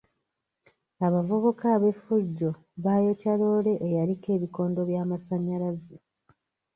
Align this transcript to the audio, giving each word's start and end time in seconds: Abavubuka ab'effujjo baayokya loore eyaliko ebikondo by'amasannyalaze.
Abavubuka 1.07 1.65
ab'effujjo 1.75 2.51
baayokya 2.83 3.33
loore 3.39 3.73
eyaliko 3.87 4.27
ebikondo 4.37 4.79
by'amasannyalaze. 4.89 5.95